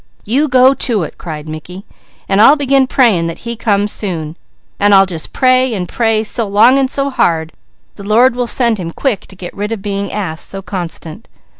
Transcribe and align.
"You 0.25 0.47
go 0.47 0.73
to 0.73 1.03
it!" 1.03 1.19
cried 1.19 1.47
Mickey. 1.47 1.85
"And 2.27 2.41
I'll 2.41 2.55
begin 2.55 2.87
praying 2.87 3.27
that 3.27 3.37
he 3.45 3.55
comes 3.55 3.91
soon, 3.91 4.35
and 4.79 4.95
I'll 4.95 5.05
just 5.05 5.31
pray 5.31 5.75
and 5.75 5.87
pray 5.87 6.23
so 6.23 6.47
long 6.47 6.79
and 6.79 6.89
so 6.89 7.11
hard, 7.11 7.53
the 7.97 8.03
Lord 8.03 8.35
will 8.35 8.47
send 8.47 8.79
him 8.79 8.89
quick 8.89 9.27
to 9.27 9.35
get 9.35 9.53
rid 9.53 9.71
of 9.71 9.83
being 9.83 10.11
asked 10.11 10.49
so 10.49 10.63
constant. 10.63 11.27